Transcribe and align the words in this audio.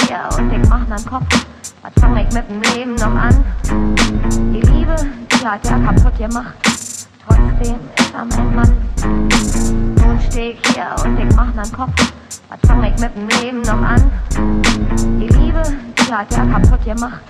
hier 0.00 0.28
und 0.38 0.52
ich 0.52 0.68
mach 0.68 0.86
meinen 0.88 1.06
Kopf. 1.06 1.46
Was 1.82 1.92
fang 2.00 2.16
ich 2.16 2.32
mit 2.32 2.48
dem 2.48 2.62
Leben 2.74 2.94
noch 2.94 3.14
an? 3.14 3.44
Die 4.52 4.60
Liebe, 4.60 4.96
die 5.30 5.46
hat 5.46 5.64
ja 5.64 5.78
kaputt 5.78 6.18
gemacht. 6.18 6.54
Trotzdem 7.26 7.76
ist 7.98 8.14
am 8.14 8.28
Ende 8.30 8.56
Mann. 8.56 9.94
Nun 9.96 10.20
steh 10.20 10.50
ich 10.50 10.74
hier 10.74 10.94
und 11.04 11.18
ich 11.18 11.36
mach 11.36 11.54
meinen 11.54 11.72
Kopf. 11.72 12.12
Was 12.48 12.58
fang 12.66 12.84
ich 12.84 12.98
mit 13.00 13.16
dem 13.16 13.28
Leben 13.40 13.62
noch 13.62 13.82
an? 13.82 14.10
Die 15.20 15.28
Liebe, 15.28 15.62
die 15.98 16.12
hat 16.12 16.32
ja 16.32 16.44
kaputt 16.46 16.84
gemacht. 16.84 17.20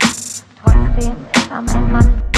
Trotzdem 0.63 1.13
ist 1.35 1.53
am 1.53 1.67
Ende 1.67 1.93
Mann. 1.93 2.36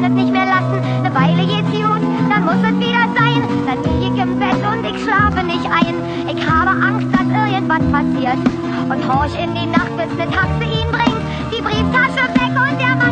Kann 0.00 0.12
es 0.12 0.24
nicht 0.24 0.32
mehr 0.32 0.46
lassen, 0.46 0.80
eine 1.04 1.12
Weile 1.12 1.44
geht's 1.44 1.72
gut, 1.72 2.02
dann 2.30 2.44
muss 2.44 2.62
es 2.62 2.78
wieder 2.78 3.06
sein. 3.18 3.42
Dann 3.66 3.82
lieg 3.82 4.12
ich 4.14 4.22
im 4.22 4.38
Bett 4.38 4.62
und 4.70 4.84
ich 4.84 5.02
schlafe 5.02 5.44
nicht 5.44 5.66
ein. 5.66 5.94
Ich 6.28 6.48
habe 6.48 6.70
Angst, 6.70 7.08
dass 7.12 7.26
irgendwas 7.26 7.82
passiert. 7.90 8.38
Und 8.88 9.12
horch 9.12 9.34
in 9.42 9.54
die 9.54 9.66
Nacht, 9.66 9.90
bis 9.96 10.16
ne 10.16 10.30
Taxe 10.30 10.64
ihn 10.64 10.90
bringt, 10.92 11.22
die 11.50 11.60
Brieftasche 11.60 12.28
weg 12.38 12.54
und 12.54 12.80
der 12.80 12.94
Mantel 12.94 13.07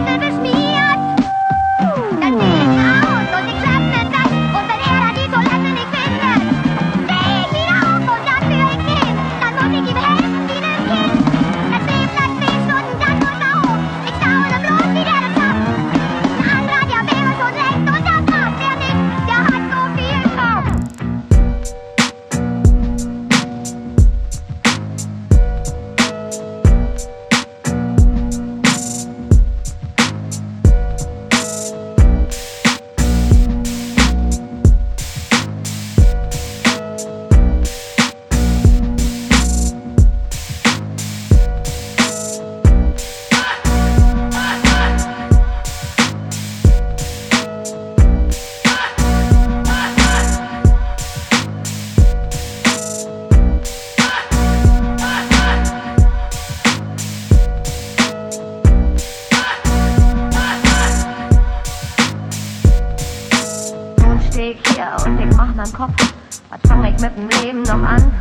Ich 64.39 64.59
hier 64.75 64.95
und 65.07 65.19
ich 65.19 65.35
mach 65.35 65.55
nen 65.55 65.73
Kopf. 65.73 66.13
Was 66.51 66.61
fang 66.69 66.85
ich 66.85 67.01
mit 67.01 67.17
dem 67.17 67.27
Leben 67.41 67.63
noch 67.63 67.83
an? 67.83 68.13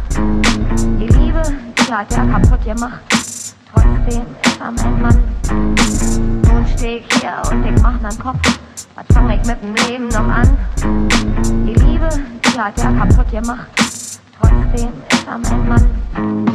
Die 0.98 1.08
Liebe, 1.08 1.42
die 1.78 1.94
hat 1.94 2.10
er 2.16 2.26
kaputt 2.26 2.64
gemacht. 2.64 3.02
Trotzdem 3.74 4.22
ist 4.46 4.60
er 4.62 4.72
mein 4.72 5.02
Mann. 5.02 5.24
Nun 5.50 6.66
steh 6.68 7.00
ich 7.00 7.20
hier 7.20 7.42
und 7.52 7.66
ich 7.66 7.82
mach 7.82 8.00
nen 8.00 8.18
Kopf. 8.18 8.60
Was 8.96 9.06
fang 9.14 9.30
ich 9.30 9.46
mit 9.46 9.62
dem 9.62 9.76
Leben 9.90 10.08
noch 10.08 10.30
an? 10.30 10.58
Die 11.68 11.74
Liebe, 11.74 12.08
die 12.46 12.60
hat 12.60 12.78
er 12.78 12.94
kaputt 12.94 13.30
gemacht. 13.30 13.68
Trotzdem 14.40 14.94
ist 15.12 15.28
er 15.28 15.38
mein 15.38 15.68
Mann. 15.68 16.55